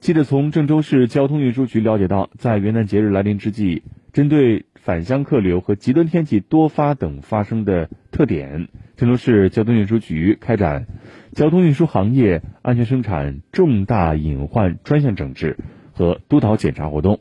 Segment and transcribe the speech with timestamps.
[0.00, 10.86] 记者从郑州市交通运输局了解到在元旦节日来临之际针对返乡客流和极端天气多发等发生的特点郑州市交通运输局开展
[11.32, 15.56] 交通运输行业安全生产重大隐患专项整治
[15.92, 17.20] 和督导检查活动。